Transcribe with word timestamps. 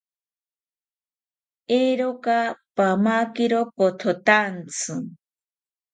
Eeroka, 1.79 2.37
pamakiro 2.75 3.59
pothotaantzi 3.75 4.93